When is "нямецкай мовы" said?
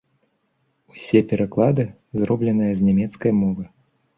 2.89-3.63